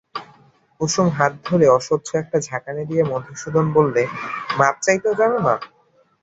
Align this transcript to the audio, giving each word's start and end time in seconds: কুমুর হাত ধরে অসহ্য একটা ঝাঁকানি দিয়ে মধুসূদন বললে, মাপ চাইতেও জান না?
কুমুর 0.81 1.09
হাত 1.17 1.33
ধরে 1.47 1.65
অসহ্য 1.69 2.09
একটা 2.17 2.37
ঝাঁকানি 2.39 2.83
দিয়ে 2.85 3.03
মধুসূদন 3.03 3.65
বললে, 3.73 4.01
মাপ 4.57 4.75
চাইতেও 4.85 5.13
জান 5.19 5.31
না? 5.37 5.53